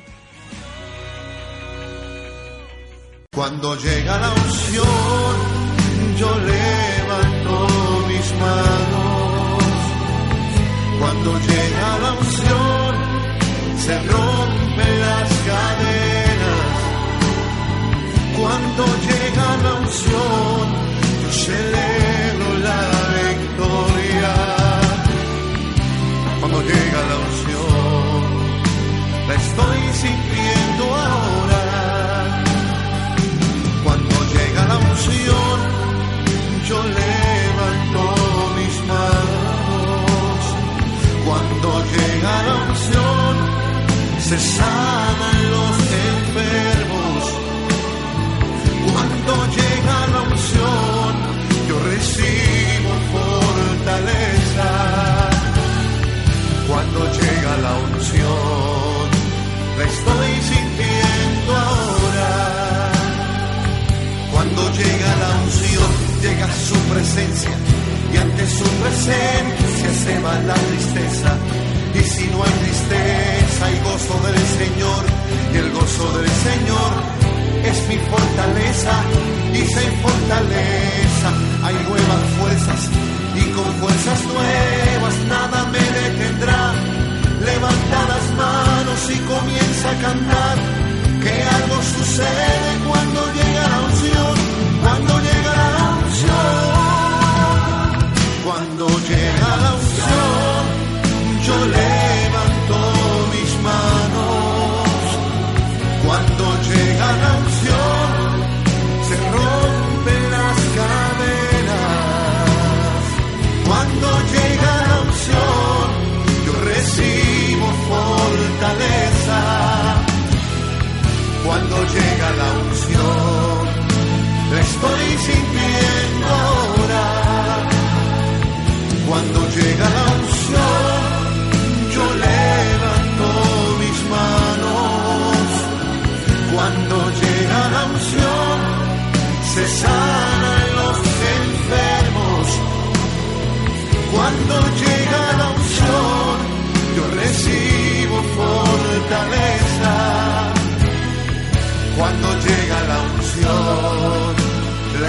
Cuando 3.36 3.76
llega 3.76 4.18
la 4.18 4.30
unción, 4.32 5.55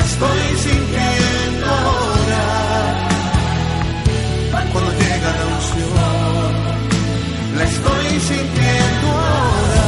estoy 0.07 0.41
sintiendo 0.65 1.65
ahora. 1.65 2.43
Cuando 4.71 4.91
llega 4.91 5.29
la 5.39 5.45
unción, 5.55 6.51
la 7.57 7.63
estoy 7.63 8.19
sintiendo 8.19 9.07
ahora. 9.07 9.83